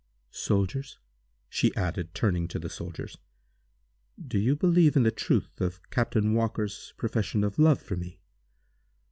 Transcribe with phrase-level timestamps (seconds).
[0.31, 0.97] "Soldiers,"
[1.47, 3.19] she added, turning to the soldiers,
[4.19, 8.19] "do you believe in the truth of Captain Walker's profession of love for me?"